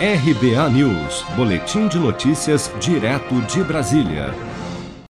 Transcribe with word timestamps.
RBA 0.00 0.70
News, 0.70 1.24
Boletim 1.34 1.88
de 1.88 1.98
Notícias, 1.98 2.72
direto 2.80 3.34
de 3.52 3.64
Brasília. 3.64 4.26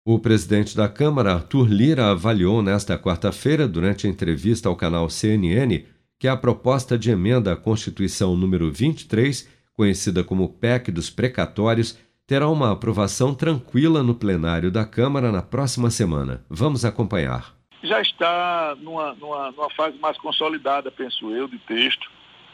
O 0.04 0.18
presidente 0.18 0.76
da 0.76 0.86
Câmara, 0.90 1.32
Arthur 1.32 1.66
Lira, 1.66 2.10
avaliou 2.10 2.60
nesta 2.60 2.98
quarta-feira, 2.98 3.66
durante 3.66 4.06
a 4.06 4.10
entrevista 4.10 4.68
ao 4.68 4.76
canal 4.76 5.08
CNN, 5.08 5.86
que 6.20 6.28
a 6.28 6.36
proposta 6.36 6.98
de 6.98 7.10
emenda 7.10 7.54
à 7.54 7.56
Constituição 7.56 8.36
número 8.36 8.70
23, 8.70 9.48
conhecida 9.72 10.22
como 10.22 10.50
PEC 10.50 10.92
dos 10.92 11.08
precatórios, 11.08 11.98
terá 12.26 12.46
uma 12.50 12.70
aprovação 12.70 13.34
tranquila 13.34 14.02
no 14.02 14.14
plenário 14.14 14.70
da 14.70 14.84
Câmara 14.84 15.32
na 15.32 15.40
próxima 15.40 15.88
semana. 15.88 16.44
Vamos 16.46 16.84
acompanhar. 16.84 17.54
Já 17.82 18.02
está 18.02 18.76
numa, 18.82 19.14
numa, 19.14 19.50
numa 19.50 19.70
fase 19.70 19.96
mais 19.96 20.18
consolidada, 20.18 20.90
penso 20.90 21.34
eu, 21.34 21.48
de 21.48 21.58
texto. 21.60 22.06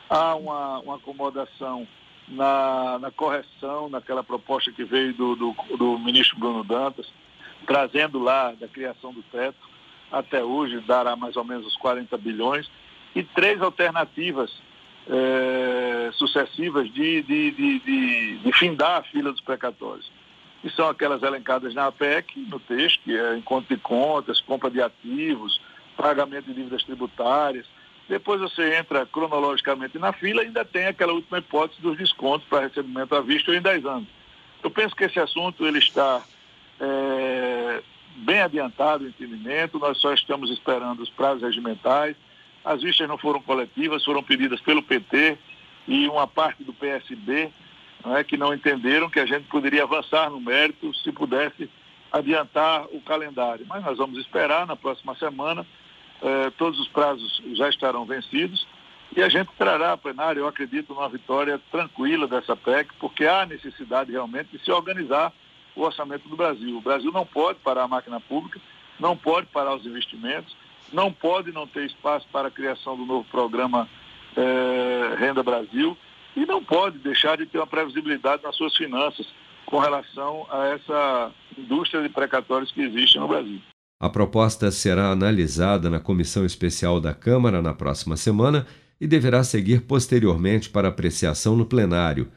Há 0.09 0.37
uma, 0.37 0.79
uma 0.79 0.95
acomodação 0.95 1.89
na, 2.31 2.99
na 2.99 3.11
correção 3.11 3.89
naquela 3.89 4.23
proposta 4.23 4.71
que 4.71 4.85
veio 4.85 5.13
do, 5.15 5.37
do, 5.37 5.57
do 5.77 5.99
ministro 5.99 6.39
Bruno 6.39 6.65
Dantas, 6.65 7.13
trazendo 7.67 8.19
lá 8.19 8.53
da 8.53 8.69
criação 8.69 9.13
do 9.13 9.23
teto, 9.25 9.69
até 10.11 10.43
hoje 10.43 10.81
dará 10.81 11.17
mais 11.17 11.37
ou 11.37 11.45
menos 11.45 11.67
os 11.67 11.77
40 11.77 12.17
bilhões, 12.17 12.71
e 13.15 13.23
três 13.23 13.61
alternativas 13.61 14.51
é, 15.09 16.11
sucessivas 16.13 16.93
de, 16.93 17.23
de, 17.23 17.51
de, 17.51 18.39
de, 18.39 18.53
findar 18.53 18.99
a 18.99 19.03
fila 19.03 19.33
dos 19.33 19.41
precatórios. 19.41 20.11
E 20.63 20.71
são 20.71 20.89
aquelas 20.89 21.23
elencadas 21.23 21.75
na 21.75 21.87
APEC, 21.87 22.39
no 22.49 22.61
texto, 22.61 23.01
que 23.03 23.17
é 23.17 23.37
encontro 23.37 23.75
de 23.75 23.81
contas, 23.81 24.41
compra 24.41 24.71
de 24.71 24.81
ativos, 24.81 25.61
pagamento 25.97 26.47
de 26.47 26.55
dívidas 26.55 26.85
tributárias, 26.85 27.67
depois 28.11 28.41
você 28.41 28.77
entra 28.77 29.07
cronologicamente 29.07 29.97
na 29.97 30.13
fila 30.13 30.43
e 30.43 30.47
ainda 30.47 30.65
tem 30.65 30.87
aquela 30.87 31.13
última 31.13 31.39
hipótese 31.39 31.81
dos 31.81 31.97
descontos 31.97 32.45
para 32.49 32.67
recebimento 32.67 33.15
à 33.15 33.21
vista 33.21 33.53
ou 33.53 33.57
em 33.57 33.63
10 33.63 33.87
anos. 33.87 34.09
Eu 34.65 34.71
penso 34.71 34.97
que 34.97 35.05
esse 35.05 35.21
assunto 35.21 35.65
ele 35.65 35.79
está 35.79 36.21
é, 36.81 37.81
bem 38.17 38.41
adiantado 38.41 39.05
o 39.05 39.09
entendimento, 39.09 39.79
nós 39.79 39.97
só 39.99 40.13
estamos 40.13 40.51
esperando 40.51 41.01
os 41.05 41.09
prazos 41.09 41.43
regimentais. 41.43 42.17
As 42.65 42.83
vistas 42.83 43.07
não 43.07 43.17
foram 43.17 43.41
coletivas, 43.41 44.05
foram 44.05 44.25
pedidas 44.25 44.61
pelo 44.61 44.83
PT 44.83 45.39
e 45.87 46.09
uma 46.09 46.27
parte 46.27 46.65
do 46.65 46.73
PSB, 46.73 47.53
não 48.05 48.17
é, 48.17 48.25
que 48.25 48.37
não 48.37 48.53
entenderam 48.53 49.09
que 49.09 49.21
a 49.21 49.27
gente 49.27 49.45
poderia 49.45 49.85
avançar 49.85 50.29
no 50.31 50.41
mérito 50.41 50.93
se 50.97 51.13
pudesse 51.13 51.71
adiantar 52.11 52.87
o 52.87 53.01
calendário. 53.03 53.65
Mas 53.69 53.85
nós 53.85 53.97
vamos 53.97 54.19
esperar 54.19 54.67
na 54.67 54.75
próxima 54.75 55.15
semana 55.15 55.65
eh, 56.23 56.51
todos 56.59 56.79
os 56.79 56.89
prazos 56.89 57.43
já 57.53 57.69
estarão 57.69 58.05
vencidos 58.05 58.67
e 59.17 59.23
a 59.23 59.29
gente 59.29 59.51
trará 59.59 59.93
a 59.93 59.97
plenário, 59.97 60.41
eu 60.41 60.47
acredito, 60.47 60.95
numa 60.95 61.09
vitória 61.09 61.61
tranquila 61.71 62.29
dessa 62.29 62.55
PEC, 62.55 62.91
porque 62.99 63.27
há 63.27 63.45
necessidade 63.45 64.13
realmente 64.13 64.57
de 64.57 64.65
se 64.65 64.71
organizar 64.71 65.33
o 65.75 65.83
orçamento 65.83 66.29
do 66.29 66.37
Brasil. 66.37 66.77
O 66.77 66.81
Brasil 66.81 67.11
não 67.11 67.27
pode 67.27 67.59
parar 67.59 67.85
a 67.85 67.89
máquina 67.89 68.21
pública, 68.21 68.61
não 69.01 69.17
pode 69.17 69.47
parar 69.49 69.75
os 69.75 69.85
investimentos, 69.85 70.55
não 70.93 71.13
pode 71.13 71.51
não 71.51 71.67
ter 71.67 71.87
espaço 71.87 72.27
para 72.33 72.49
a 72.49 72.51
criação 72.51 72.97
do 72.97 73.05
novo 73.05 73.27
programa 73.31 73.89
eh, 74.37 75.17
Renda 75.19 75.43
Brasil 75.43 75.97
e 76.37 76.47
não 76.47 76.63
pode 76.63 76.99
deixar 76.99 77.37
de 77.37 77.47
ter 77.47 77.59
uma 77.59 77.67
previsibilidade 77.67 78.43
nas 78.43 78.55
suas 78.57 78.77
finanças 78.77 79.27
com 79.67 79.79
relação 79.79 80.47
a 80.51 80.67
essa 80.69 81.33
indústria 81.59 82.03
de 82.03 82.09
precatórios 82.09 82.71
que 82.71 82.83
existe 82.83 83.19
no 83.19 83.29
Brasil. 83.29 83.61
A 84.01 84.09
proposta 84.09 84.71
será 84.71 85.11
analisada 85.11 85.91
na 85.91 86.01
comissão 86.01 86.47
especial 86.47 86.99
da 86.99 87.13
Câmara 87.13 87.61
na 87.61 87.75
próxima 87.75 88.17
semana 88.17 88.67
e 88.99 89.07
deverá 89.07 89.45
seguir 89.45 89.83
posteriormente 89.83 90.71
para 90.71 90.89
apreciação 90.89 91.55
no 91.55 91.67
plenário. 91.67 92.29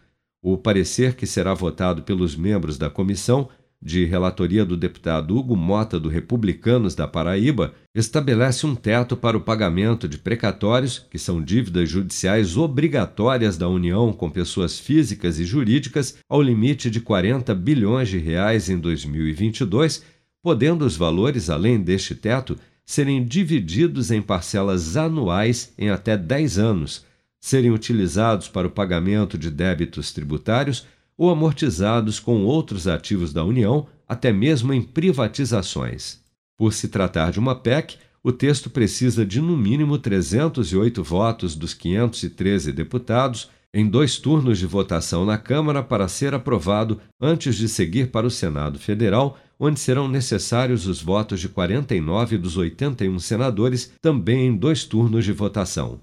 O 0.42 0.58
parecer, 0.58 1.16
que 1.16 1.26
será 1.26 1.54
votado 1.54 2.04
pelos 2.04 2.36
membros 2.36 2.78
da 2.78 2.90
comissão, 2.90 3.48
de 3.82 4.04
relatoria 4.06 4.66
do 4.66 4.76
deputado 4.76 5.38
Hugo 5.38 5.56
Mota 5.56 5.98
do 5.98 6.10
Republicanos 6.10 6.96
da 6.96 7.08
Paraíba, 7.08 7.74
estabelece 7.96 8.66
um 8.66 8.76
teto 8.76 9.16
para 9.16 9.38
o 9.38 9.42
pagamento 9.42 10.08
de 10.08 10.18
precatórios, 10.18 11.06
que 11.10 11.20
são 11.20 11.42
dívidas 11.42 11.90
judiciais 11.90 12.58
obrigatórias 12.58 13.58
da 13.58 13.70
União 13.70 14.12
com 14.12 14.30
pessoas 14.30 14.80
físicas 14.80 15.40
e 15.40 15.46
jurídicas, 15.46 16.18
ao 16.30 16.42
limite 16.42 16.90
de 16.90 17.00
40 17.00 17.54
bilhões 17.56 18.10
de 18.10 18.18
reais 18.18 18.70
em 18.70 18.78
2022 18.78 20.13
podendo 20.44 20.86
os 20.86 20.98
valores, 20.98 21.50
além 21.50 21.82
deste 21.82 22.14
teto, 22.14 22.58
serem 22.86 23.26
divididos 23.26 24.12
em 24.12 24.22
parcelas 24.22 24.98
anuais 24.98 25.74
em 25.78 25.90
até 25.90 26.18
10 26.18 26.60
anos, 26.60 27.06
serem 27.40 27.72
utilizados 27.72 28.50
para 28.50 28.68
o 28.68 28.72
pagamento 28.72 29.38
de 29.38 29.50
débitos 29.50 30.12
tributários 30.12 30.86
ou 31.18 31.30
amortizados 31.30 32.20
com 32.20 32.44
outros 32.44 32.88
ativos 32.88 33.32
da 33.32 33.44
União, 33.44 33.88
até 34.08 34.34
mesmo 34.34 34.74
em 34.74 34.82
privatizações. 34.82 36.20
Por 36.58 36.74
se 36.74 36.90
tratar 36.90 37.32
de 37.32 37.40
uma 37.40 37.56
PEC, 37.56 37.98
o 38.22 38.32
texto 38.32 38.70
precisa 38.70 39.26
de 39.26 39.40
no 39.40 39.56
mínimo 39.56 39.98
308 39.98 41.04
votos 41.04 41.56
dos 41.56 41.74
513 41.74 42.72
deputados 42.72 43.50
em 43.74 43.88
dois 43.88 44.18
turnos 44.18 44.60
de 44.60 44.68
votação 44.68 45.26
na 45.26 45.38
Câmara 45.38 45.82
para 45.82 46.08
ser 46.08 46.34
aprovado 46.34 47.00
antes 47.20 47.56
de 47.56 47.68
seguir 47.68 48.12
para 48.12 48.28
o 48.28 48.32
Senado 48.32 48.78
Federal, 48.78 49.38
onde 49.66 49.80
serão 49.80 50.10
necessários 50.10 50.88
os 50.88 51.02
votos 51.02 51.40
de 51.40 51.48
49 51.48 52.38
dos 52.38 52.58
81 52.58 53.18
senadores, 53.20 53.94
também 54.02 54.48
em 54.48 54.56
dois 54.56 54.84
turnos 54.84 55.24
de 55.24 55.32
votação. 55.32 56.02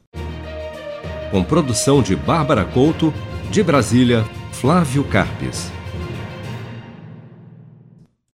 Com 1.31 1.45
produção 1.45 2.03
de 2.03 2.17
Bárbara 2.17 2.65
Couto, 2.65 3.13
de 3.51 3.63
Brasília, 3.63 4.25
Flávio 4.51 5.05
Carpes. 5.05 5.71